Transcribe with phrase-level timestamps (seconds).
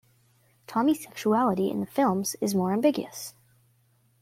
[0.65, 3.35] Tomie's sexuality in the films is more ambiguous.